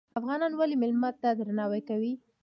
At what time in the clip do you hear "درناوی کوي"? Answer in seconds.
1.39-2.13